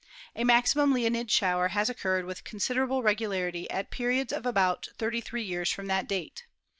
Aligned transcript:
A 0.35 0.43
maximum 0.43 0.93
Leonid 0.95 1.29
shower 1.29 1.67
has 1.67 1.87
occurred 1.87 2.25
with 2.25 2.43
considerable 2.43 3.03
regularity 3.03 3.69
at 3.69 3.91
periods 3.91 4.33
of 4.33 4.47
about 4.47 4.87
33 4.97 5.43
years 5.43 5.69
from 5.69 5.85
that 5.85 6.07
date. 6.07 6.47